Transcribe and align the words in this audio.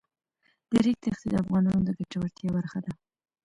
د 0.71 0.73
ریګ 0.85 0.97
دښتې 1.03 1.27
د 1.31 1.35
افغانانو 1.43 1.81
د 1.87 1.89
ګټورتیا 1.97 2.49
برخه 2.57 2.79
ده. 2.85 2.91